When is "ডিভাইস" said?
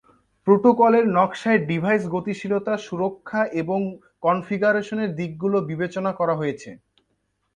1.69-2.03